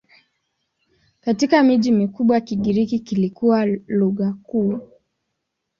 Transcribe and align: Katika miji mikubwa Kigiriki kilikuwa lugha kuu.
Katika 1.21 1.63
miji 1.63 1.91
mikubwa 1.91 2.41
Kigiriki 2.41 2.99
kilikuwa 2.99 3.65
lugha 3.87 4.33
kuu. 4.43 4.81